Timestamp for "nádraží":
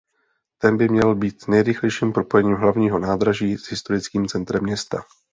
2.99-3.57